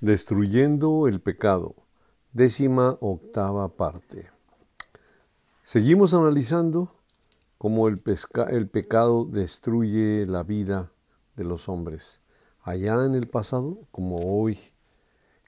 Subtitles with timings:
[0.00, 1.74] Destruyendo el pecado,
[2.32, 4.30] décima octava parte.
[5.62, 6.94] Seguimos analizando
[7.58, 10.90] cómo el, pecado destruye la vida
[11.36, 12.22] de los hombres,
[12.62, 14.58] allá en el pasado como hoy,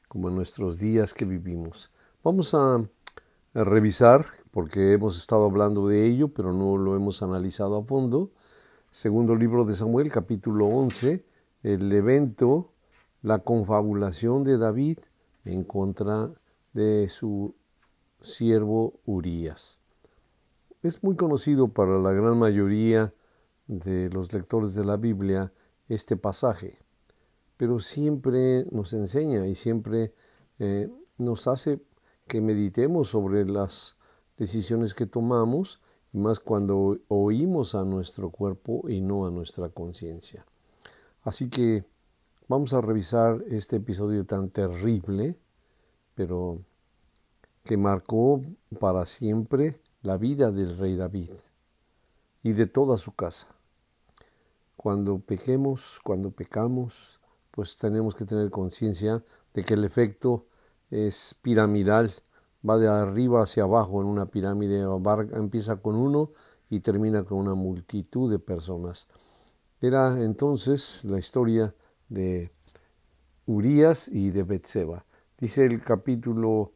[0.07, 1.91] como en nuestros días que vivimos.
[2.23, 7.79] Vamos a, a revisar, porque hemos estado hablando de ello, pero no lo hemos analizado
[7.79, 8.31] a fondo.
[8.91, 11.25] Segundo libro de Samuel, capítulo 11,
[11.63, 12.72] el evento
[13.23, 14.99] la confabulación de David
[15.45, 16.31] en contra
[16.73, 17.55] de su
[18.21, 19.81] siervo Urías.
[20.83, 23.15] Es muy conocido para la gran mayoría
[23.69, 25.53] de los lectores de la Biblia
[25.89, 26.79] este pasaje,
[27.57, 30.15] pero siempre nos enseña y siempre
[30.59, 31.81] eh, nos hace
[32.27, 33.97] que meditemos sobre las
[34.37, 35.81] decisiones que tomamos
[36.13, 40.45] y más cuando oímos a nuestro cuerpo y no a nuestra conciencia.
[41.23, 41.85] Así que
[42.53, 45.39] Vamos a revisar este episodio tan terrible,
[46.15, 46.61] pero
[47.65, 48.43] que marcó
[48.79, 51.31] para siempre la vida del rey David
[52.43, 53.47] y de toda su casa.
[54.77, 57.21] Cuando pequemos, cuando pecamos,
[57.53, 60.45] pues tenemos que tener conciencia de que el efecto
[60.91, 62.11] es piramidal,
[62.69, 64.85] va de arriba hacia abajo en una pirámide,
[65.33, 66.33] empieza con uno
[66.69, 69.09] y termina con una multitud de personas.
[69.81, 71.75] Era entonces la historia
[72.13, 72.53] de
[73.47, 75.05] Urias y de Betseba.
[75.39, 76.73] Dice el capítulo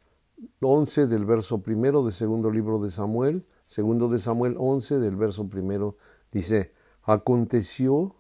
[0.61, 5.48] 11 del verso primero del segundo libro de Samuel, segundo de Samuel 11 del verso
[5.48, 5.97] primero,
[6.33, 8.17] dice, aconteció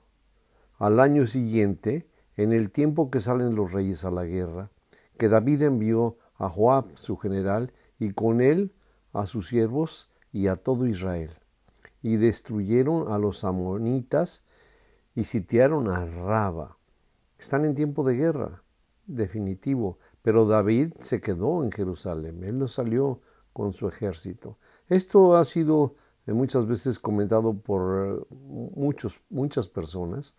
[0.78, 4.70] al año siguiente, en el tiempo que salen los reyes a la guerra,
[5.18, 8.74] que David envió a Joab, su general, y con él
[9.14, 11.30] a sus siervos y a todo Israel,
[12.02, 14.44] y destruyeron a los amonitas
[15.14, 16.76] y sitiaron a Raba
[17.38, 18.62] están en tiempo de guerra,
[19.06, 23.20] definitivo, pero David se quedó en Jerusalén, él no salió
[23.52, 24.58] con su ejército.
[24.88, 25.94] Esto ha sido
[26.26, 30.34] eh, muchas veces comentado por muchos, muchas personas,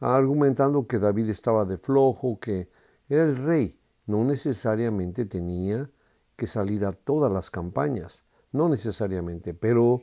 [0.00, 2.70] argumentando que David estaba de flojo, que
[3.08, 5.90] era el rey, no necesariamente tenía
[6.36, 10.02] que salir a todas las campañas, no necesariamente, pero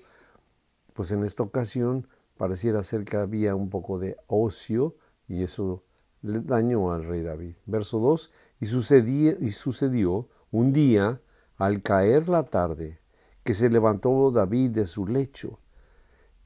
[0.94, 2.08] pues en esta ocasión
[2.38, 4.96] pareciera ser que había un poco de ocio
[5.28, 5.84] y eso
[6.22, 7.56] dañó al rey David.
[7.66, 11.22] Verso 2, y, y sucedió un día,
[11.58, 13.00] al caer la tarde,
[13.44, 15.60] que se levantó David de su lecho.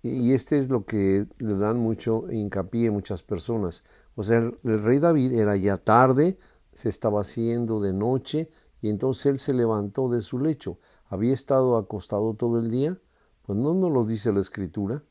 [0.01, 3.83] Y este es lo que le dan mucho hincapié muchas personas.
[4.15, 6.37] O sea, el, el rey David era ya tarde,
[6.73, 8.49] se estaba haciendo de noche,
[8.81, 10.77] y entonces él se levantó de su lecho.
[11.07, 12.99] ¿Había estado acostado todo el día?
[13.43, 15.01] Pues no nos lo dice la escritura.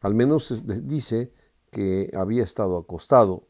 [0.00, 1.32] Al menos dice
[1.70, 3.44] que había estado acostado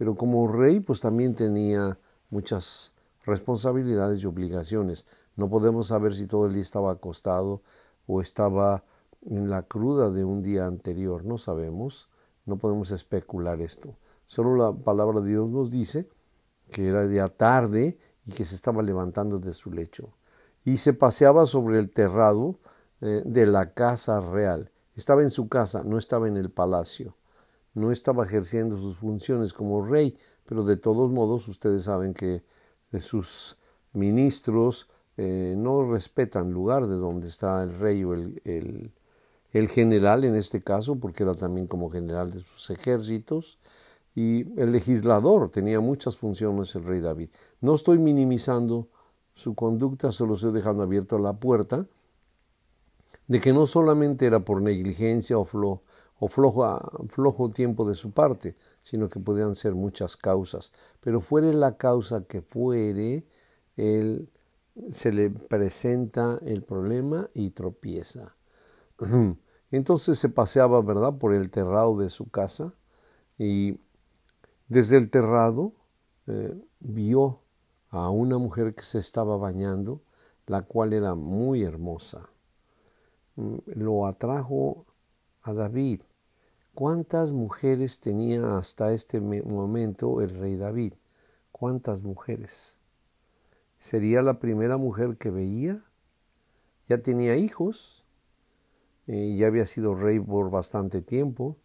[0.00, 1.98] pero como rey pues también tenía
[2.30, 2.94] muchas
[3.26, 5.06] responsabilidades y obligaciones.
[5.36, 7.60] No podemos saber si todo el día estaba acostado
[8.06, 8.82] o estaba
[9.26, 12.08] en la cruda de un día anterior, no sabemos,
[12.46, 13.94] no podemos especular esto.
[14.24, 16.08] Solo la palabra de Dios nos dice
[16.70, 20.14] que era día tarde y que se estaba levantando de su lecho.
[20.64, 22.58] Y se paseaba sobre el terrado
[23.02, 24.70] eh, de la casa real.
[24.94, 27.19] Estaba en su casa, no estaba en el palacio
[27.74, 30.16] no estaba ejerciendo sus funciones como rey,
[30.46, 32.42] pero de todos modos ustedes saben que
[32.92, 33.56] eh, sus
[33.92, 38.92] ministros eh, no respetan lugar de donde está el rey o el, el,
[39.52, 43.58] el, general en este caso, porque era también como general de sus ejércitos,
[44.14, 47.28] y el legislador tenía muchas funciones el rey David.
[47.60, 48.88] No estoy minimizando
[49.34, 51.86] su conducta, solo estoy dejando abierta la puerta
[53.28, 55.82] de que no solamente era por negligencia o, flo,
[56.20, 60.72] o flojo, tiempo de su parte, sino que podían ser muchas causas.
[61.00, 63.26] Pero fuere la causa que fuere,
[63.76, 64.30] él
[64.90, 68.36] se le presenta el problema y tropieza.
[69.70, 72.74] Entonces se paseaba, ¿verdad?, por el terrado de su casa
[73.38, 73.80] y
[74.68, 75.72] desde el terrado
[76.26, 77.40] eh, vio
[77.88, 80.02] a una mujer que se estaba bañando,
[80.46, 82.28] la cual era muy hermosa.
[83.36, 84.84] Mm, lo atrajo
[85.42, 86.02] a David
[86.74, 90.94] ¿Cuántas mujeres tenía hasta este momento el rey David?
[91.50, 92.78] ¿Cuántas mujeres?
[93.78, 95.84] ¿Sería la primera mujer que veía?
[96.88, 98.06] Ya tenía hijos,
[99.06, 101.56] eh, ya había sido rey por bastante tiempo.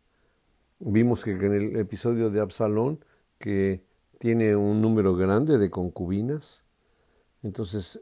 [0.79, 3.03] Vimos que en el episodio de Absalón,
[3.37, 3.83] que
[4.17, 6.65] tiene un número grande de concubinas,
[7.43, 8.01] entonces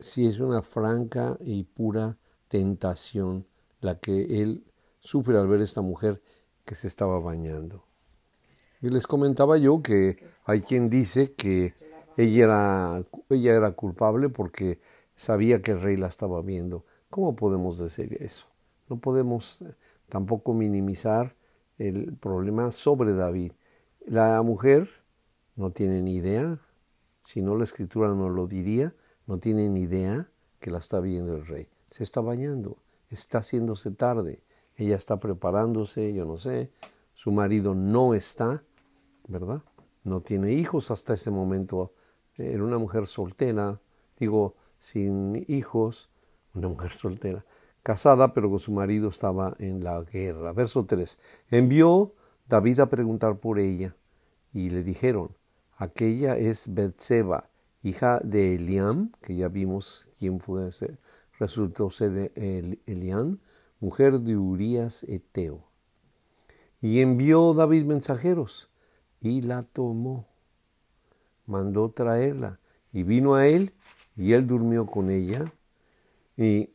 [0.00, 2.16] sí es una franca y pura
[2.48, 3.46] tentación
[3.80, 4.64] la que él
[5.02, 6.22] sufre al ver esta mujer
[6.64, 7.84] que se estaba bañando.
[8.80, 11.74] Y les comentaba yo que hay quien dice que
[12.16, 14.80] ella era, ella era culpable porque
[15.16, 16.84] sabía que el rey la estaba viendo.
[17.10, 18.46] ¿Cómo podemos decir eso?
[18.88, 19.74] No podemos eh,
[20.08, 21.34] tampoco minimizar
[21.78, 23.52] el problema sobre David.
[24.06, 24.88] La mujer
[25.56, 26.58] no tiene ni idea,
[27.24, 28.94] si no la escritura no lo diría,
[29.26, 30.28] no tiene ni idea
[30.60, 31.68] que la está viendo el rey.
[31.90, 32.78] Se está bañando,
[33.10, 34.40] está haciéndose tarde,
[34.76, 36.70] ella está preparándose, yo no sé,
[37.14, 38.64] su marido no está,
[39.28, 39.62] ¿verdad?
[40.04, 41.94] No tiene hijos hasta ese momento,
[42.36, 43.80] era una mujer soltera,
[44.18, 46.10] digo, sin hijos,
[46.54, 47.44] una mujer soltera,
[47.82, 50.52] casada, pero con su marido estaba en la guerra.
[50.52, 51.18] Verso 3.
[51.50, 52.14] Envió
[52.48, 53.96] David a preguntar por ella,
[54.52, 55.36] y le dijeron,
[55.76, 57.50] aquella es Betseba,
[57.82, 60.68] hija de Eliam, que ya vimos quién fue,
[61.38, 62.32] resultó ser
[62.86, 63.38] Eliam,
[63.82, 65.64] mujer de Urías Eteo.
[66.80, 68.70] Y envió David mensajeros
[69.20, 70.28] y la tomó.
[71.46, 72.60] Mandó traerla
[72.92, 73.72] y vino a él
[74.16, 75.52] y él durmió con ella.
[76.36, 76.70] Y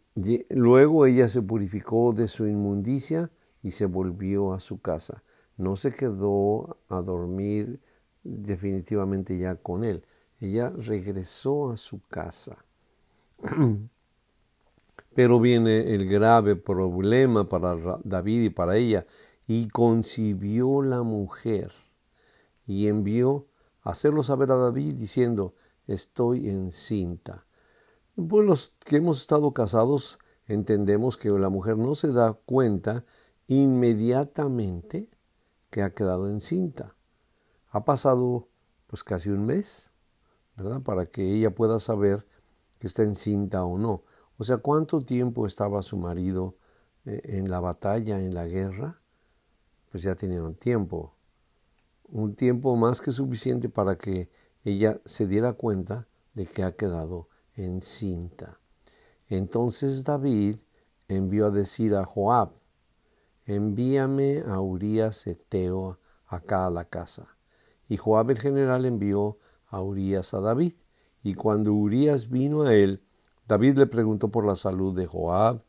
[0.50, 3.31] luego ella se purificó de su inmundicia
[3.63, 5.24] y se volvió a su casa.
[5.56, 7.80] No se quedó a dormir
[8.21, 10.03] definitivamente ya con él.
[10.42, 12.65] Ella regresó a su casa.
[15.18, 19.08] Pero viene el grave problema para David y para ella.
[19.48, 21.72] Y concibió la mujer
[22.68, 23.48] y envió
[23.81, 25.56] a hacerlo saber a David diciendo,
[25.88, 27.48] estoy encinta.
[28.16, 33.04] Pues los que hemos estado casados entendemos que la mujer no se da cuenta
[33.48, 35.10] inmediatamente
[35.72, 36.96] que ha quedado encinta.
[37.70, 38.50] Ha pasado
[38.86, 39.92] pues casi un mes,
[40.56, 40.84] ¿verdad?
[40.84, 42.28] Para que ella pueda saber
[42.78, 44.04] que está encinta o no.
[44.38, 46.56] O sea, ¿cuánto tiempo estaba su marido
[47.06, 49.01] eh, en la batalla, en la guerra?
[49.92, 51.16] Pues ya tenía un tiempo,
[52.10, 54.30] un tiempo más que suficiente para que
[54.63, 58.60] ella se diera cuenta de que ha quedado encinta.
[59.28, 60.57] Entonces David
[61.07, 62.51] envió a decir a Joab,
[63.45, 67.38] envíame a Urias Eteo acá a la casa.
[67.89, 69.38] Y Joab el general envió
[69.68, 70.74] a Urias a David.
[71.24, 73.01] Y cuando Urias vino a él,
[73.48, 75.64] David le preguntó por la salud de Joab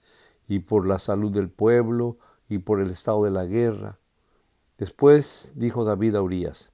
[0.49, 3.99] y por la salud del pueblo y por el estado de la guerra.
[4.79, 6.73] Después dijo David a Urias,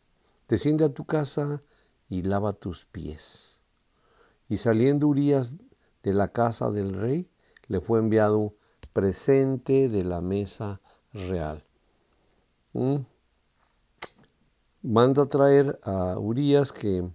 [0.49, 1.63] desciende a tu casa
[2.09, 3.63] y lava tus pies.
[4.49, 5.57] Y saliendo Urias
[6.03, 7.31] de la casa del rey,
[7.67, 8.55] le fue enviado
[8.93, 10.81] presente de la mesa
[11.13, 11.65] real.
[12.73, 12.99] ¿Mm?
[14.85, 17.09] manda traer a Urias que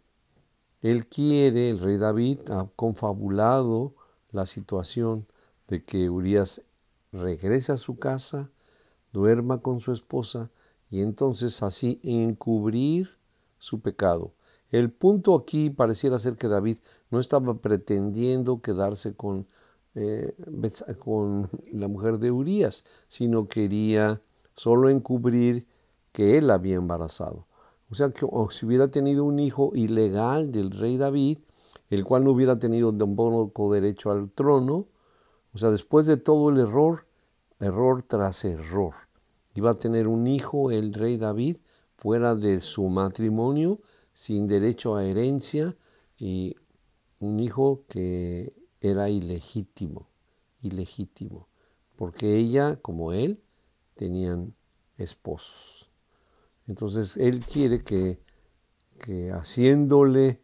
[0.81, 3.93] él quiere, el rey David ha confabulado
[4.31, 5.25] la situación
[5.67, 6.61] de que Urias
[7.11, 8.49] regrese a su casa,
[9.11, 10.49] duerma con su esposa
[10.89, 13.09] y entonces así encubrir
[13.57, 14.31] su pecado.
[14.71, 16.77] El punto aquí pareciera ser que David
[17.09, 19.47] no estaba pretendiendo quedarse con,
[19.95, 20.35] eh,
[20.99, 24.21] con la mujer de Urias, sino quería
[24.55, 25.65] solo encubrir
[26.11, 27.48] que él había embarazado.
[27.91, 31.39] O sea, que si hubiera tenido un hijo ilegal del rey David,
[31.89, 34.87] el cual no hubiera tenido tampoco derecho al trono,
[35.53, 37.07] o sea, después de todo el error,
[37.59, 38.93] error tras error,
[39.55, 41.57] iba a tener un hijo el rey David
[41.97, 43.79] fuera de su matrimonio,
[44.13, 45.75] sin derecho a herencia,
[46.17, 46.55] y
[47.19, 50.07] un hijo que era ilegítimo,
[50.61, 51.47] ilegítimo,
[51.95, 53.41] porque ella, como él,
[53.95, 54.53] tenían
[54.97, 55.78] esposos.
[56.69, 58.19] Entonces él quiere que,
[59.33, 60.39] haciéndole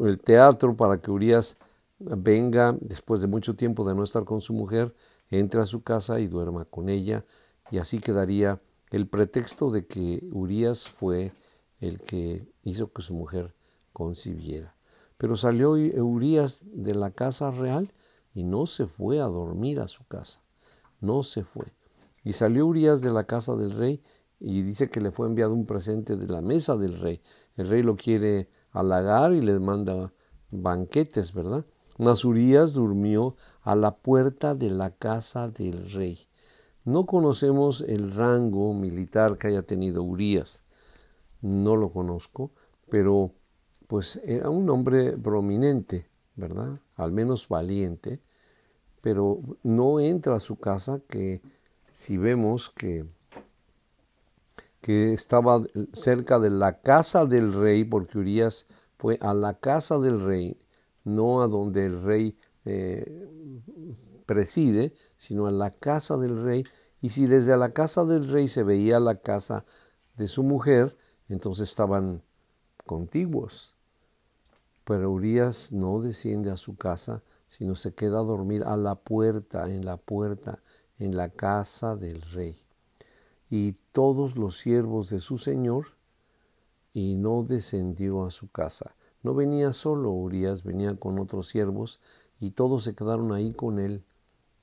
[0.00, 1.58] el teatro para que Urias
[1.98, 4.94] venga después de mucho tiempo de no estar con su mujer,
[5.30, 7.24] entre a su casa y duerma con ella,
[7.72, 11.32] y así quedaría el pretexto de que Urias fue
[11.80, 13.52] el que hizo que su mujer
[13.92, 14.76] concibiera.
[15.18, 17.92] Pero salió Urias de la casa real
[18.32, 20.40] y no se fue a dormir a su casa,
[21.00, 21.66] no se fue.
[22.22, 24.02] Y salió Urias de la casa del rey
[24.44, 27.22] y dice que le fue enviado un presente de la mesa del rey.
[27.56, 30.12] El rey lo quiere halagar y le manda
[30.50, 31.64] banquetes, ¿verdad?
[31.96, 36.26] Mas Urias durmió a la puerta de la casa del rey.
[36.84, 40.64] No conocemos el rango militar que haya tenido Urias.
[41.40, 42.50] No lo conozco,
[42.90, 43.30] pero
[43.86, 46.80] pues era un hombre prominente, ¿verdad?
[46.96, 48.20] Al menos valiente,
[49.00, 51.42] pero no entra a su casa que
[51.92, 53.06] si vemos que
[54.82, 55.62] que estaba
[55.92, 58.66] cerca de la casa del rey, porque Urias
[58.98, 60.60] fue a la casa del rey,
[61.04, 63.28] no a donde el rey eh,
[64.26, 66.64] preside, sino a la casa del rey.
[67.00, 69.64] Y si desde la casa del rey se veía la casa
[70.16, 70.96] de su mujer,
[71.28, 72.22] entonces estaban
[72.84, 73.76] contiguos.
[74.84, 79.70] Pero Urias no desciende a su casa, sino se queda a dormir a la puerta,
[79.70, 80.60] en la puerta,
[80.98, 82.61] en la casa del rey.
[83.52, 85.88] Y todos los siervos de su señor,
[86.94, 88.96] y no descendió a su casa.
[89.22, 92.00] No venía solo Urias, venía con otros siervos,
[92.40, 94.04] y todos se quedaron ahí con él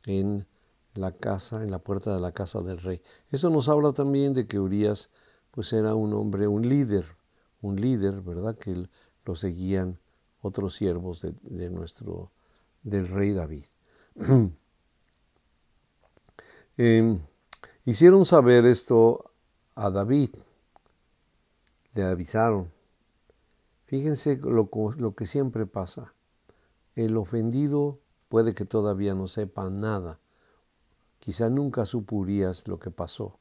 [0.06, 0.48] en
[0.96, 3.00] la casa, en la puerta de la casa del rey.
[3.30, 5.12] Eso nos habla también de que Urias
[5.52, 7.06] pues era un hombre, un líder,
[7.62, 8.58] un líder, ¿verdad?
[8.58, 8.88] Que
[9.24, 10.00] lo seguían
[10.42, 12.32] otros siervos de, nuestro,
[12.82, 13.66] del rey David.
[16.82, 17.20] Em,
[17.90, 19.32] hicieron saber esto
[19.74, 20.30] a David,
[21.96, 22.72] le avisaron.
[23.86, 24.70] Fíjense lo,
[25.16, 26.14] que siempre pasa.
[26.94, 30.20] El ofendido puede que todavía no sepa nada.
[31.18, 33.40] Quizá nunca supurías lo que pasó,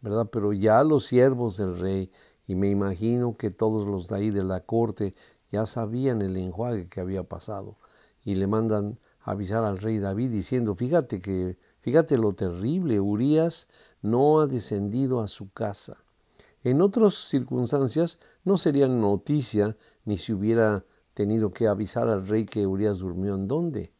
[0.00, 0.28] ¿verdad?
[0.32, 2.10] Pero ya los siervos del rey,
[2.48, 5.14] y me imagino que todos los de ahí de la corte
[5.52, 7.76] ya sabían el enjuague que había pasado,
[8.24, 13.68] y le mandan avisar al rey David diciendo, fíjate que, fíjate lo terrible, Urias
[14.00, 15.98] no ha descendido a su casa.
[16.62, 19.76] En otras circunstancias no sería noticia
[20.06, 23.92] ni si hubiera tenido que avisar al rey que Urias durmió en dónde.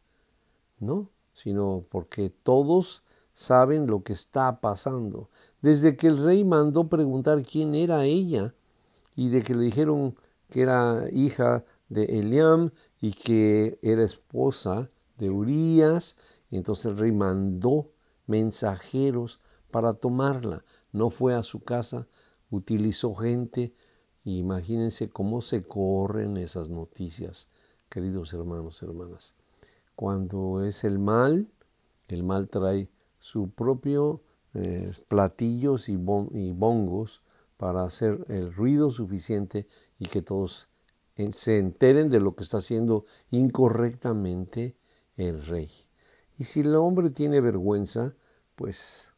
[0.79, 5.29] No, sino porque todos saben lo que está pasando.
[5.61, 8.55] Desde que el rey mandó preguntar quién era ella
[9.15, 10.15] y de que le dijeron
[10.49, 14.89] que era hija de Eliam y que era esposa
[15.19, 15.29] de
[16.49, 17.91] Urías, entonces el rey mandó
[18.27, 19.39] mensajeros
[19.71, 20.63] para tomarla.
[20.91, 22.07] No fue a su casa,
[22.49, 23.73] utilizó gente.
[24.23, 27.49] Imagínense cómo se corren esas noticias,
[27.89, 29.35] queridos hermanos, hermanas.
[29.95, 31.47] Cuando es el mal,
[32.07, 34.21] el mal trae su propio
[34.53, 37.21] eh, platillos y, y bongos
[37.57, 39.67] para hacer el ruido suficiente
[39.99, 40.69] y que todos
[41.31, 44.75] se enteren de lo que está haciendo incorrectamente
[45.15, 45.69] el rey.
[46.37, 48.13] Y si el hombre tiene vergüenza,
[48.55, 49.13] pues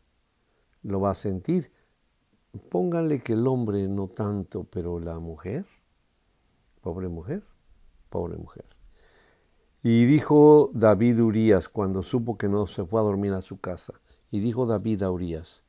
[0.83, 1.71] lo va a sentir.
[2.69, 5.65] Pónganle que el hombre no tanto, pero la mujer,
[6.81, 7.43] pobre mujer,
[8.09, 8.65] pobre mujer.
[9.83, 13.93] Y dijo David Urías cuando supo que no se fue a dormir a su casa.
[14.31, 15.63] Y dijo David a Urías,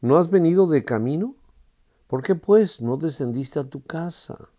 [0.00, 1.34] ¿no has venido de camino?
[2.06, 4.50] ¿Por qué pues no descendiste a tu casa?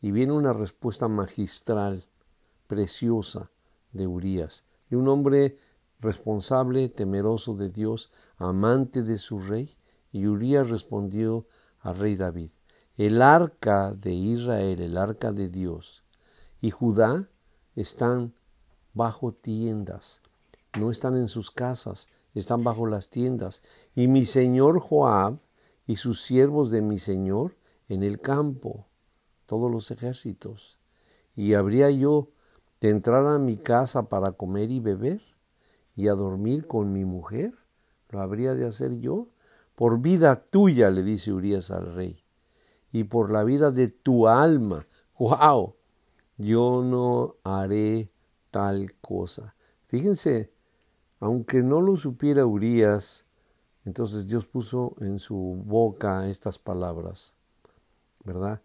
[0.00, 2.06] Y viene una respuesta magistral,
[2.66, 3.50] preciosa,
[3.92, 5.56] de Urías, de un hombre
[6.00, 9.74] responsable, temeroso de Dios, amante de su rey.
[10.12, 11.46] Y Urías respondió
[11.80, 12.50] al rey David,
[12.98, 16.04] el arca de Israel, el arca de Dios,
[16.60, 17.30] y Judá
[17.74, 18.34] están
[18.92, 20.20] bajo tiendas,
[20.78, 23.62] no están en sus casas, están bajo las tiendas.
[23.94, 25.38] Y mi señor Joab
[25.86, 27.56] y sus siervos de mi señor
[27.88, 28.88] en el campo,
[29.46, 30.78] todos los ejércitos.
[31.34, 32.28] Y habría yo
[32.82, 35.22] de entrar a mi casa para comer y beber
[35.94, 37.54] y a dormir con mi mujer.
[38.08, 39.28] ¿Lo habría de hacer yo?
[39.76, 42.24] Por vida tuya, le dice Urias al rey,
[42.90, 44.88] y por la vida de tu alma.
[45.16, 45.76] ¡Wow!
[46.36, 48.10] Yo no haré
[48.50, 49.54] tal cosa.
[49.86, 50.52] Fíjense,
[51.20, 53.26] aunque no lo supiera Urias,
[53.84, 57.32] entonces Dios puso en su boca estas palabras,
[58.24, 58.60] ¿verdad?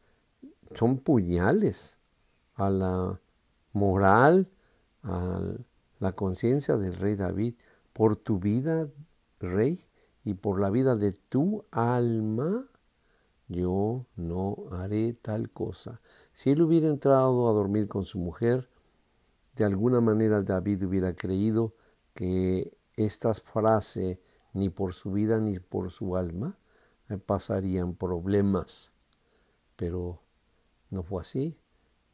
[0.73, 1.99] Son puñales
[2.55, 3.21] a la
[3.77, 4.49] moral,
[5.03, 5.41] a
[5.99, 7.55] la conciencia del rey David,
[7.93, 8.89] por tu vida,
[9.39, 9.87] rey,
[10.27, 12.67] y por la vida de tu alma,
[13.47, 16.01] yo no haré tal cosa.
[16.33, 18.69] Si él hubiera entrado a dormir con su mujer,
[19.55, 21.75] de alguna manera David hubiera creído
[22.13, 24.19] que esta frase
[24.51, 26.57] ni por su vida ni por su alma
[27.07, 28.91] eh, pasarían problemas.
[29.77, 30.21] Pero
[30.89, 31.57] no fue así.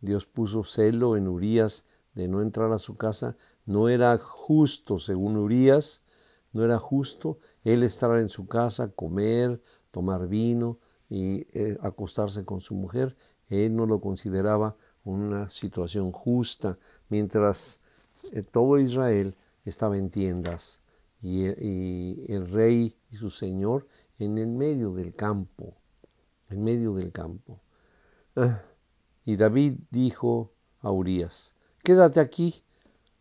[0.03, 3.37] Dios puso celo en Urías de no entrar a su casa.
[3.65, 6.01] No era justo, según Urías,
[6.51, 10.77] no era justo él estar en su casa, comer, tomar vino
[11.09, 13.15] y eh, acostarse con su mujer.
[13.47, 17.79] Él no lo consideraba una situación justa, mientras
[18.33, 20.81] eh, todo Israel estaba en tiendas
[21.21, 23.87] y, el rey y su señor
[24.19, 25.75] en el medio del campo,
[26.49, 27.61] en medio del campo.
[28.35, 28.63] Ah,
[29.25, 31.53] y David dijo a Urias,
[31.83, 32.63] quédate aquí,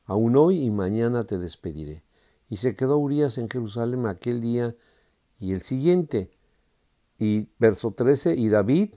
[0.05, 2.03] aún hoy y mañana te despediré.
[2.49, 4.75] Y se quedó Urias en Jerusalén aquel día
[5.39, 6.31] y el siguiente.
[7.19, 8.95] Y verso 13, y David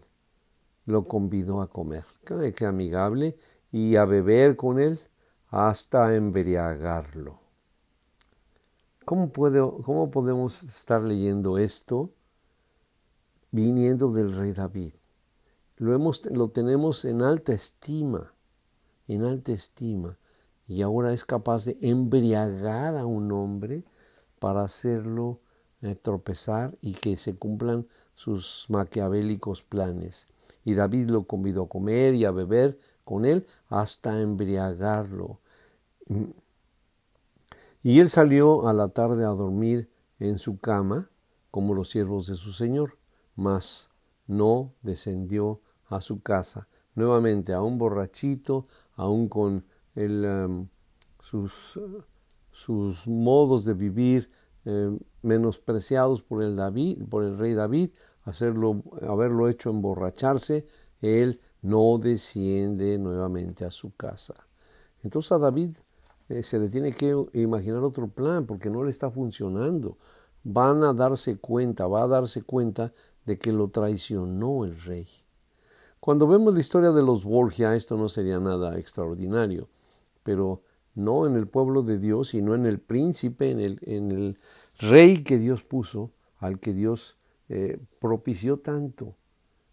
[0.86, 2.06] lo convidó a comer.
[2.26, 3.38] Qué amigable.
[3.72, 5.00] Y a beber con él
[5.50, 7.40] hasta embriagarlo.
[9.06, 12.12] ¿Cómo, ¿Cómo podemos estar leyendo esto
[13.52, 14.94] viniendo del rey David?
[15.78, 18.34] Lo, hemos, lo tenemos en alta estima,
[19.08, 20.18] en alta estima,
[20.68, 23.84] y ahora es capaz de embriagar a un hombre
[24.40, 25.40] para hacerlo
[25.82, 30.28] eh, tropezar y que se cumplan sus maquiavélicos planes.
[30.64, 35.40] Y David lo convidó a comer y a beber con él hasta embriagarlo.
[37.84, 41.12] Y él salió a la tarde a dormir en su cama,
[41.52, 42.98] como los siervos de su señor,
[43.36, 43.90] mas
[44.26, 45.62] no descendió
[45.96, 46.68] a su casa.
[46.96, 50.68] Nuevamente, a un borrachito, aún con el, um,
[51.20, 51.80] sus,
[52.52, 54.30] sus, modos de vivir
[54.66, 57.92] eh, menospreciados por el, David, por el rey David,
[58.24, 60.66] hacerlo, haberlo hecho emborracharse,
[61.02, 64.36] él no desciende nuevamente a su casa.
[65.04, 65.76] Entonces a David
[66.30, 69.98] eh, se le tiene que imaginar otro plan porque no le está funcionando.
[70.44, 72.94] Van a darse cuenta, va a darse cuenta
[73.26, 75.08] de que lo traicionó el rey.
[76.06, 79.70] Cuando vemos la historia de los Borgia, esto no sería nada extraordinario,
[80.22, 80.62] pero
[80.94, 84.38] no en el pueblo de Dios, sino en el príncipe, en el,
[84.78, 87.18] rey que Dios puso, al que Dios
[87.50, 89.16] eh, propició tanto.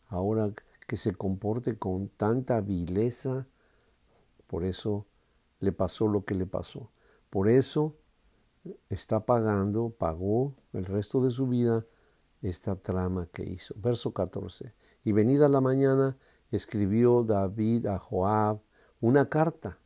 [0.08, 0.50] Ahora
[0.86, 3.46] que se comporte con tanta vileza,
[4.46, 5.04] por eso
[5.60, 6.88] le pasó lo que le pasó.
[7.28, 7.94] Por eso
[8.88, 11.84] está pagando, pagó el resto de su vida
[12.40, 13.74] esta trama que hizo.
[13.76, 14.72] Verso 14.
[15.04, 16.16] Y venida la mañana,
[16.50, 18.60] escribió David a Joab
[19.00, 19.78] una carta,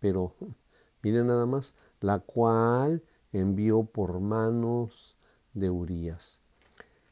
[0.00, 0.34] pero
[1.02, 5.16] miren nada más, la cual envió por manos
[5.54, 6.42] de Urías.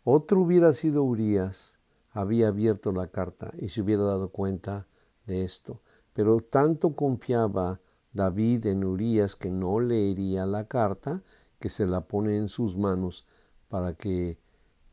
[0.04, 1.78] Otro hubiera sido Urías,
[2.10, 4.86] había abierto la carta y se hubiera dado cuenta
[5.26, 5.80] de esto,
[6.12, 7.80] pero tanto confiaba
[8.12, 11.22] David en Urías que no leería la carta,
[11.58, 13.26] que se la pone en sus manos
[13.68, 14.38] para que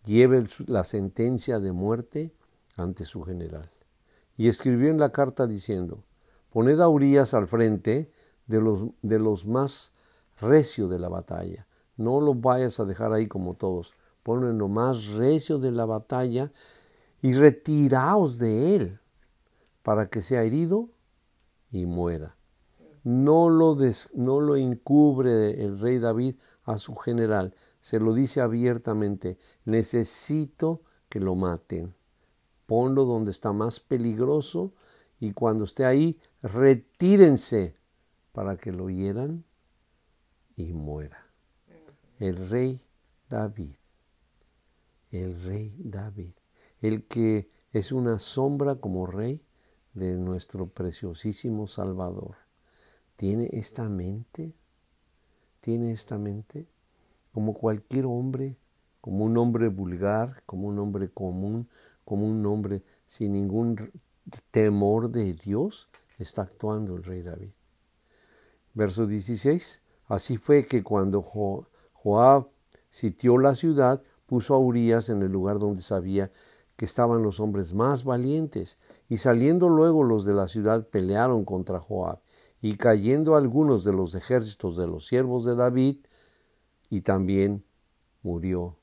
[0.05, 2.33] lleve la sentencia de muerte
[2.75, 3.69] ante su general.
[4.37, 6.03] Y escribió en la carta diciendo,
[6.49, 8.11] poned a Urias al frente
[8.47, 9.91] de los, de los más
[10.39, 11.67] recio de la batalla.
[11.97, 13.93] No lo vayas a dejar ahí como todos.
[14.23, 16.51] Ponlo en lo más recio de la batalla
[17.21, 18.99] y retiraos de él
[19.83, 20.89] para que sea herido
[21.71, 22.35] y muera.
[23.03, 23.77] No lo,
[24.13, 31.19] no lo encubre el rey David a su general, se lo dice abiertamente, necesito que
[31.19, 31.95] lo maten.
[32.71, 34.73] Ponlo donde está más peligroso
[35.19, 37.75] y cuando esté ahí, retírense
[38.31, 39.43] para que lo hieran
[40.55, 41.27] y muera.
[42.17, 42.79] El rey
[43.27, 43.75] David,
[45.09, 46.31] el rey David,
[46.79, 49.43] el que es una sombra como rey
[49.93, 52.37] de nuestro preciosísimo Salvador.
[53.17, 54.55] ¿Tiene esta mente?
[55.59, 56.69] ¿Tiene esta mente?
[57.31, 58.57] como cualquier hombre,
[58.99, 61.69] como un hombre vulgar, como un hombre común,
[62.05, 63.91] como un hombre sin ningún
[64.51, 67.51] temor de Dios, está actuando el rey David.
[68.73, 69.81] Verso 16.
[70.07, 72.47] Así fue que cuando Joab
[72.89, 76.31] sitió la ciudad, puso a Urias en el lugar donde sabía
[76.75, 81.79] que estaban los hombres más valientes, y saliendo luego los de la ciudad pelearon contra
[81.79, 82.19] Joab,
[82.61, 85.97] y cayendo algunos de los ejércitos de los siervos de David,
[86.89, 87.63] y también
[88.23, 88.77] murió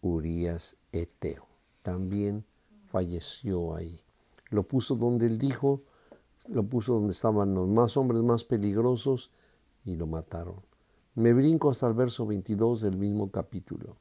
[0.00, 1.57] Urias Eteo.
[1.88, 2.44] También
[2.84, 4.02] falleció ahí.
[4.50, 5.80] Lo puso donde él dijo,
[6.46, 9.30] lo puso donde estaban los más hombres más peligrosos
[9.86, 10.56] y lo mataron.
[11.14, 13.96] Me brinco hasta el verso 22 del mismo capítulo.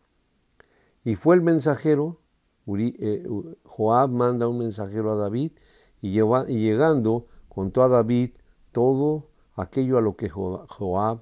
[1.05, 2.19] Y fue el mensajero,
[2.67, 3.25] eh,
[3.63, 5.53] Joab manda un mensajero a David
[6.01, 8.31] y, y llegando contó a David
[8.73, 11.21] todo aquello a lo que Joab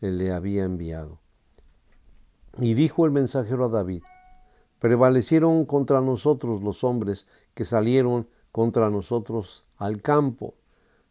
[0.00, 1.20] le había enviado.
[2.58, 4.02] Y dijo el mensajero a David,
[4.78, 10.54] prevalecieron contra nosotros los hombres que salieron contra nosotros al campo,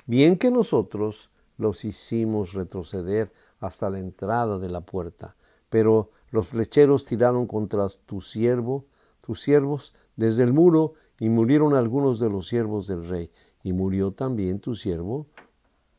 [0.06, 5.36] bien que nosotros los hicimos retroceder hasta la entrada de la puerta,
[5.70, 8.86] pero los flecheros tiraron contra tu siervo,
[9.22, 13.32] tus siervos, desde el muro, y murieron algunos de los siervos del rey,
[13.64, 15.28] y murió también tu siervo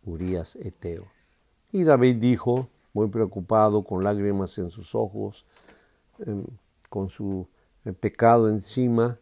[0.04, 1.06] Urias Eteo.
[1.72, 5.46] Y David dijo, muy preocupado, con lágrimas en sus ojos,
[6.24, 6.44] em,
[6.88, 7.48] con su
[7.86, 9.18] eh, pecado encima.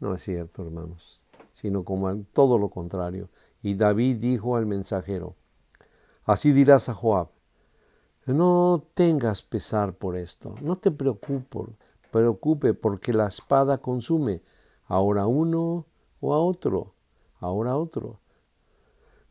[0.00, 3.28] No es cierto, hermanos, sino como todo lo contrario.
[3.62, 5.34] Y David dijo al mensajero,
[6.24, 7.28] así dirás a Joab,
[8.26, 11.74] no tengas pesar por esto, no te preocupes,
[12.10, 14.42] preocupe porque la espada consume,
[14.86, 15.86] ahora uno
[16.20, 16.94] o a otro,
[17.40, 18.20] ahora otro.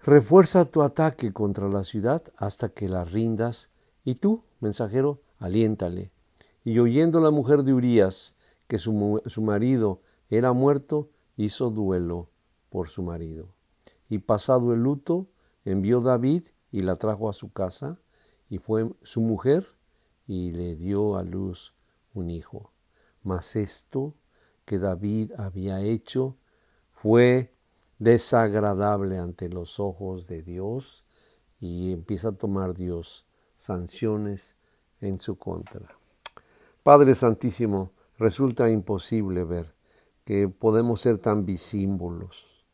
[0.01, 3.71] Refuerza tu ataque contra la ciudad hasta que la rindas
[4.03, 6.11] y tú, mensajero, aliéntale.
[6.65, 8.35] Y oyendo la mujer de Urías
[8.67, 12.29] que su, su marido era muerto, hizo duelo
[12.69, 13.53] por su marido.
[14.09, 15.27] Y pasado el luto,
[15.65, 17.99] envió David y la trajo a su casa,
[18.49, 19.65] y fue su mujer,
[20.27, 21.73] y le dio a luz
[22.13, 22.71] un hijo.
[23.23, 24.15] Mas esto
[24.65, 26.37] que David había hecho
[26.91, 27.53] fue
[27.99, 31.05] desagradable ante los ojos de Dios
[31.59, 34.57] y empieza a tomar Dios sanciones
[34.99, 35.87] en su contra.
[36.81, 39.73] Padre Santísimo, resulta imposible ver
[40.23, 42.65] que podemos ser tan visímbolos,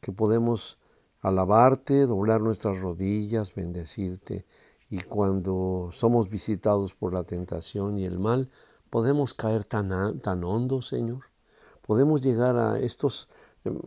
[0.00, 0.78] que podemos
[1.20, 4.46] alabarte, doblar nuestras rodillas, bendecirte,
[4.88, 8.50] y cuando somos visitados por la tentación y el mal,
[8.90, 11.24] podemos caer tan, tan hondo, Señor.
[11.84, 13.28] Podemos llegar a estos
[13.64, 13.80] em,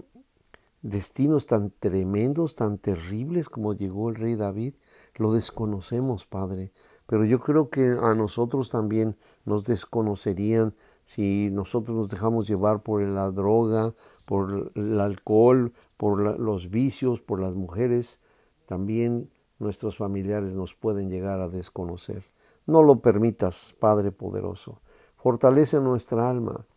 [0.81, 4.75] destinos tan tremendos, tan terribles como llegó el rey David.
[5.15, 6.73] Lo desconocemos, Padre,
[7.05, 9.17] pero yo creo que a nosotros también
[9.49, 16.69] nos desconocerían si nosotros nos dejamos llevar por la droga, por el alcohol, por los
[16.69, 18.19] vicios, por las mujeres,
[18.67, 22.23] también nuestros familiares nos pueden llegar a desconocer.
[22.67, 24.81] No lo permitas, Padre poderoso.
[25.17, 26.67] Fortalece nuestra alma.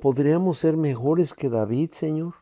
[0.00, 2.34] ¿Podríamos ser mejores que David, Señor?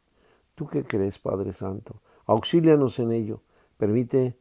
[0.55, 2.03] ¿Tú qué crees, Padre Santo?
[2.27, 3.41] Auxílianos en ello.
[3.79, 4.37] Permite,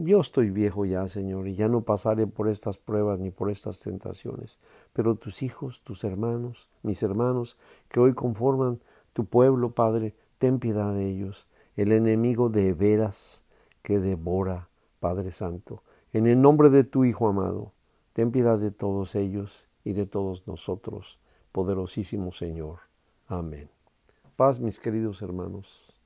[0.00, 3.80] yo estoy viejo ya, Señor, y ya no pasaré por estas pruebas ni por estas
[3.80, 4.60] tentaciones.
[4.92, 7.58] Pero tus hijos, tus hermanos, mis hermanos,
[7.88, 8.80] que hoy conforman
[9.12, 11.48] tu pueblo, Padre, ten piedad de ellos.
[11.74, 13.44] El enemigo de veras
[13.82, 14.68] que devora,
[15.00, 15.82] Padre Santo.
[16.12, 17.72] En el nombre de tu Hijo amado,
[18.12, 21.18] ten piedad de todos ellos y de todos nosotros,
[21.50, 22.78] poderosísimo Señor.
[23.26, 23.68] Amén.
[24.36, 25.97] Paz, mis queridos hermanos.